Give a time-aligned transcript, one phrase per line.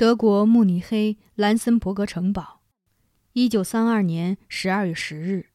[0.00, 2.62] 德国慕尼黑兰森伯格城堡，
[3.34, 5.50] 一九三二年十二月十日。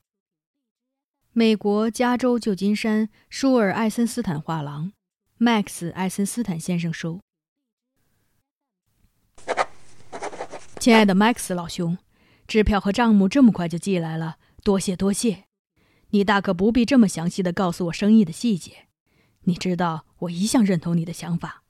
[1.32, 4.94] 美国加州旧金山舒尔艾森斯坦画廊
[5.40, 7.22] ，Max 艾森斯坦先生收。
[10.78, 11.98] 亲爱的 Max 老兄，
[12.48, 15.46] 支票和账目这么快就寄来了，多谢多谢。
[16.12, 18.90] 你大可不必这么详细的告诉我生意的细节，
[19.46, 21.64] 你知道我一向认同你的想法。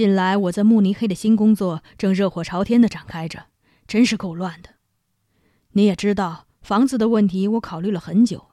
[0.00, 3.48] 近来我在慕尼黑的新工作正热火朝天的展开着，
[3.86, 4.70] 真是够乱的。
[5.72, 8.46] 你也知道，房子的问题我考虑了很久，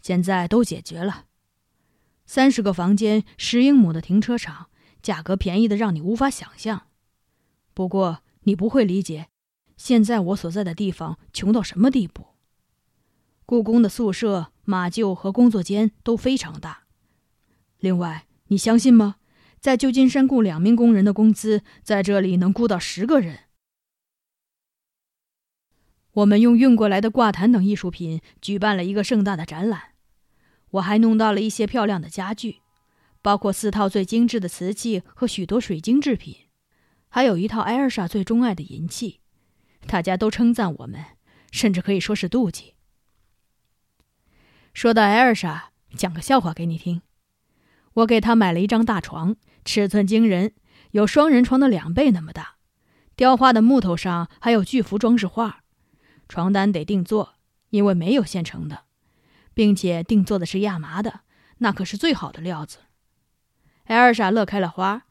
[0.00, 1.26] 现在都解决了。
[2.24, 4.70] 三十个房间，十英亩的停车场，
[5.02, 6.86] 价格便宜的让你无法想象。
[7.74, 9.28] 不过你不会理解，
[9.76, 12.28] 现在我所在的地方穷到什么地步。
[13.44, 16.84] 故宫的宿舍、马厩和工作间都非常大。
[17.78, 19.16] 另外，你相信吗？
[19.64, 23.44] 在旧金山雇两名工人的工资，在这里能雇到十个人。
[26.12, 29.94] 我们用运过来的挂毯等艺术品举办了一个盛大的展览。
[30.72, 32.58] 我还弄到了一些漂亮的家具，
[33.22, 36.36] 包括四套最精致的瓷器和许多水晶制品，
[37.08, 39.20] 还有一套艾尔莎最钟爱的银器。
[39.86, 41.02] 大家都称赞我们，
[41.50, 42.74] 甚至可以说是妒忌。
[44.74, 47.00] 说到艾尔莎，讲个笑话给你听。
[47.94, 49.36] 我给她买了一张大床。
[49.64, 50.54] 尺寸惊人，
[50.90, 52.56] 有双人床的两倍那么大。
[53.16, 55.62] 雕花的木头上还有巨幅装饰画。
[56.28, 57.34] 床单得定做，
[57.70, 58.84] 因为没有现成的，
[59.52, 61.20] 并且定做的是亚麻的，
[61.58, 62.78] 那可是最好的料子。
[63.84, 65.04] 艾尔莎乐开了花，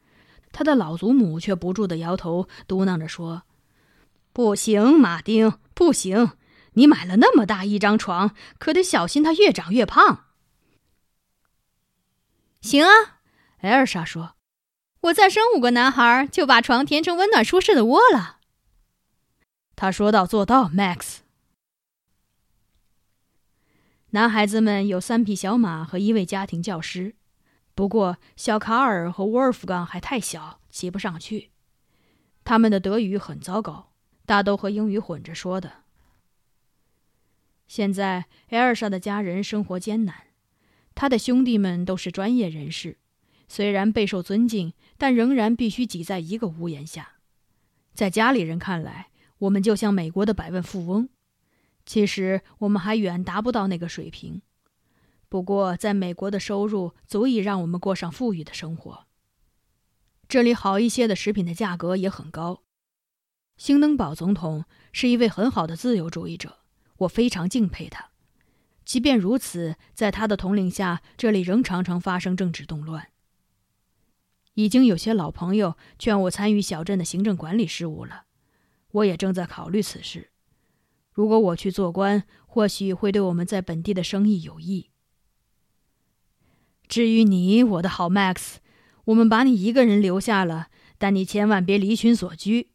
[0.52, 3.44] 她的老祖母却不住的摇头，嘟囔着说
[4.34, 6.32] ：“不行，马丁，不行！
[6.74, 10.26] 你买了那么大一张床，可得小心它越长越胖。”
[12.60, 12.90] 行啊，
[13.60, 14.36] 艾尔莎说。
[15.04, 18.40] 我再生五个男孩，就把床填成温暖舒适的窝了。
[19.76, 21.18] 他说到做到，Max。
[24.12, 27.16] 男孩子们有三匹小马和一位家庭教师，
[27.76, 31.52] 不过小卡尔和沃尔夫冈还太小，骑不上去。
[32.46, 33.92] 他们的德语很糟糕，
[34.26, 35.84] 大都和英语混着说的。
[37.68, 40.28] 现在艾尔莎的家人生活艰难，
[40.96, 43.00] 他的兄弟们都是专业人士。
[43.54, 47.18] 虽然备受尊敬，但仍然必须挤在一个屋檐下。
[47.94, 51.08] 在家里人看来，我们就像美国的百万富翁。
[51.86, 54.42] 其实我们还远达不到那个水平。
[55.30, 59.06] 不过，在美国的收入足以让我们过上富裕的生活。
[60.28, 62.64] 这里好一些的食品的价格也很高。
[63.58, 66.58] 兴登堡总统是一位很好的自由主义者，
[66.98, 68.10] 我非常敬佩他。
[68.84, 73.10] 即便如此，在他的统领下，这里仍常常发生政治动乱。
[74.56, 78.26] 已经有些老朋友劝我参与小镇的行政管理事务了，
[78.92, 80.32] 我也正在考虑此事。
[81.12, 84.90] 如果我去做官，或许会对我们在本地的生意有益。
[86.88, 88.56] 至于你，我的好 Max，
[89.06, 92.70] 我们把你一个人留下了，但你千万别离群索居，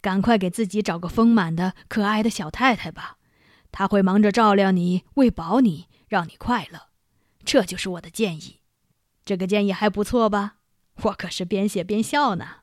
[0.00, 3.18] 赶快给自己找个丰满的、可爱的小太太吧，
[3.70, 6.88] 她会忙着照料你、喂饱你，让你快乐。
[7.44, 8.60] 这就是我的建议，
[9.24, 10.56] 这个建议还不错吧？
[11.04, 12.58] 我可是边写边笑呢。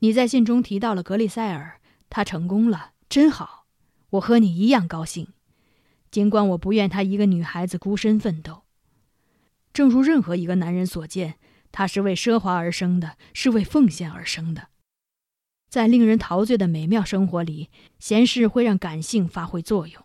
[0.00, 3.66] 你在信中提到了格里塞尔，他成功了，真好。
[4.10, 5.28] 我和你一样高兴，
[6.10, 8.62] 尽管我不愿他一个女孩子孤身奋斗。
[9.72, 11.38] 正如任何一个男人所见，
[11.72, 14.68] 他是为奢华而生的，是为奉献而生的。
[15.68, 17.68] 在令人陶醉的美妙生活里，
[17.98, 20.04] 闲事会让感性发挥作用。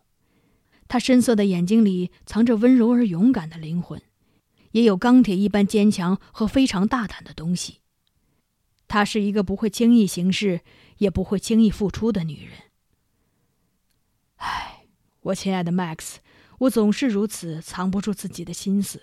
[0.88, 4.02] 他深色的眼睛里藏着温柔而勇敢的灵魂。
[4.74, 7.80] 也有钢铁一般坚强和非常大胆的东西。
[8.88, 10.62] 她是一个不会轻易行事，
[10.98, 12.60] 也不会轻易付出的女人。
[14.36, 14.86] 唉，
[15.22, 16.18] 我亲爱的 Max，
[16.60, 19.02] 我总是如此，藏不住自己的心思。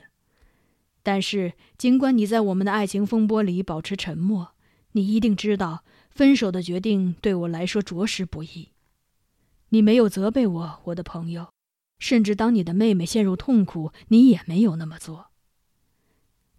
[1.02, 4.54] 但是，尽管你在我们的爱情风波里保持沉默，
[4.92, 8.68] 你一定知道，分手的决定对我来说着实不易。
[9.70, 11.52] 你没有责备我，我的朋友，
[11.98, 15.29] 甚至当你的妹妹陷入痛苦，你也没有那么做。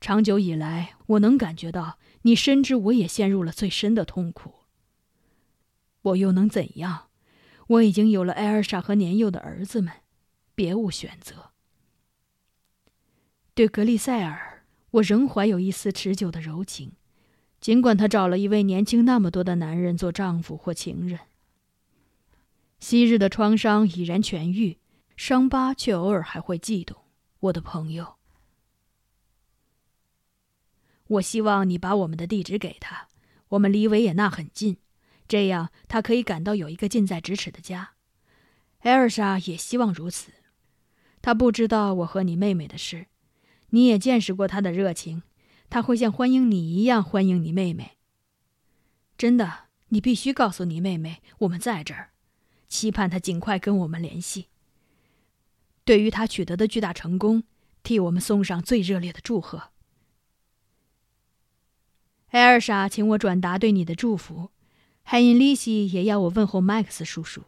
[0.01, 4.55] 长久以来，我能感觉到你深知我也陷入了最深的痛苦。
[6.01, 7.09] 我又能怎样？
[7.67, 9.93] 我已经有了艾尔莎和年幼的儿子们，
[10.55, 11.51] 别无选择。
[13.53, 16.93] 对格丽塞尔，我仍怀有一丝持久的柔情，
[17.59, 21.19] 尽管她找了一位年轻那么多的男人做丈夫或情人。
[22.79, 24.79] 昔日的创伤已然痊愈，
[25.15, 26.97] 伤疤却偶尔还会悸动，
[27.41, 28.15] 我的朋友。
[31.11, 33.09] 我希望你把我们的地址给他，
[33.49, 34.77] 我们离维也纳很近，
[35.27, 37.95] 这样他可以感到有一个近在咫尺的家。
[38.79, 40.31] 艾尔莎也希望如此。
[41.21, 43.07] 他不知道我和你妹妹的事，
[43.71, 45.23] 你也见识过他的热情，
[45.69, 47.97] 他会像欢迎你一样欢迎你妹妹。
[49.17, 52.11] 真的，你必须告诉你妹妹我们在这儿，
[52.69, 54.47] 期盼她尽快跟我们联系。
[55.83, 57.43] 对于他取得的巨大成功，
[57.83, 59.70] 替我们送上最热烈的祝贺。
[62.31, 64.51] 艾尔莎，请我转达对你的祝福。
[65.03, 67.43] 海因利希也要我问候麦克斯叔叔。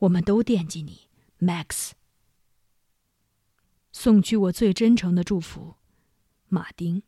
[0.00, 1.08] 我们都惦记你
[1.38, 1.92] ，Max。
[3.92, 5.76] 送去我最真诚的祝福，
[6.48, 7.04] 马丁。